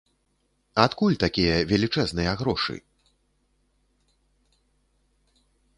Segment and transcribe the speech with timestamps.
[0.83, 2.75] Адкуль такія велічэзныя грошы?